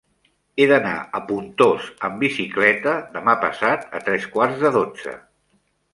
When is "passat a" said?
3.47-4.03